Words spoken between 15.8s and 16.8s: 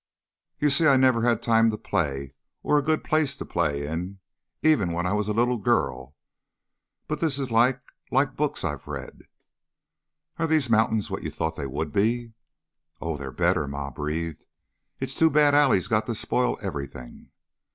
got to spoil